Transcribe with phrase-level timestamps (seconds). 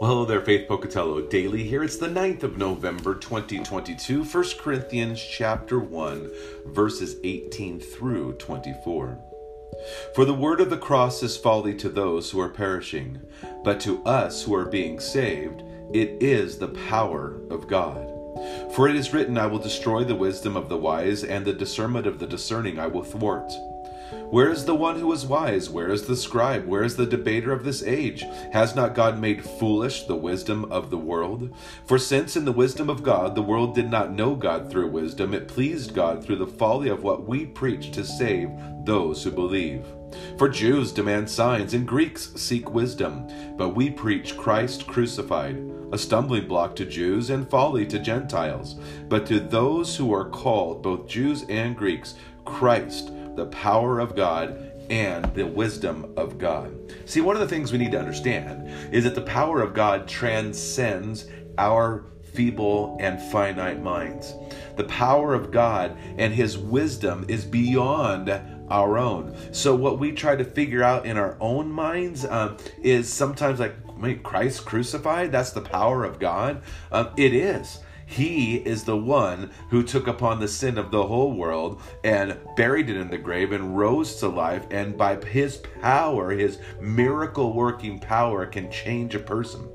[0.00, 1.82] Well, hello there, Faith Pocatello Daily here.
[1.82, 6.30] It's the 9th of November, 2022, 1 Corinthians chapter 1,
[6.66, 9.18] verses 18 through 24.
[10.14, 13.20] For the word of the cross is folly to those who are perishing,
[13.64, 18.06] but to us who are being saved, it is the power of God.
[18.76, 22.06] For it is written, I will destroy the wisdom of the wise, and the discernment
[22.06, 23.50] of the discerning I will thwart.
[24.30, 25.70] Where is the one who is wise?
[25.70, 26.66] Where is the scribe?
[26.66, 28.24] Where is the debater of this age?
[28.52, 31.54] Has not God made foolish the wisdom of the world?
[31.86, 35.34] For since in the wisdom of God the world did not know God through wisdom,
[35.34, 38.50] it pleased God through the folly of what we preach to save
[38.84, 39.84] those who believe.
[40.38, 45.58] For Jews demand signs and Greeks seek wisdom, but we preach Christ crucified,
[45.92, 48.76] a stumbling block to Jews and folly to Gentiles.
[49.08, 52.14] But to those who are called, both Jews and Greeks,
[52.48, 56.74] Christ, the power of God and the wisdom of God.
[57.04, 60.08] See, one of the things we need to understand is that the power of God
[60.08, 61.26] transcends
[61.58, 64.34] our feeble and finite minds.
[64.76, 68.30] The power of God and His wisdom is beyond
[68.70, 69.36] our own.
[69.52, 73.74] So, what we try to figure out in our own minds um, is sometimes like,
[73.98, 75.32] wait, Christ crucified?
[75.32, 76.62] That's the power of God?
[76.92, 77.80] Um, it is.
[78.10, 82.88] He is the one who took upon the sin of the whole world and buried
[82.88, 84.66] it in the grave and rose to life.
[84.70, 89.68] And by his power, his miracle working power, can change a person.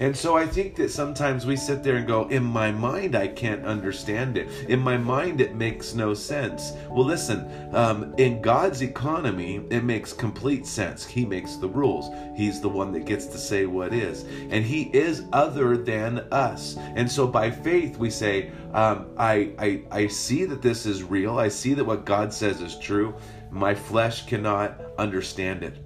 [0.00, 3.28] And so I think that sometimes we sit there and go, in my mind, I
[3.28, 4.48] can't understand it.
[4.68, 6.72] In my mind, it makes no sense.
[6.90, 11.04] Well, listen, um, in God's economy, it makes complete sense.
[11.04, 14.24] He makes the rules, He's the one that gets to say what is.
[14.50, 16.76] And He is other than us.
[16.96, 21.38] And so by faith, we say, um, I, I, I see that this is real.
[21.38, 23.14] I see that what God says is true.
[23.50, 25.78] My flesh cannot understand it.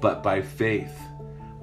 [0.00, 0.92] But by faith,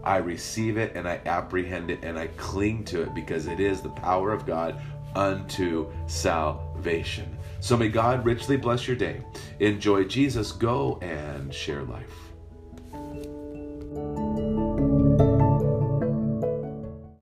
[0.04, 3.82] I receive it and I apprehend it and I cling to it because it is
[3.82, 4.82] the power of God
[5.16, 7.38] unto salvation.
[7.60, 9.22] So may God richly bless your day.
[9.60, 10.52] Enjoy Jesus.
[10.52, 12.33] Go and share life.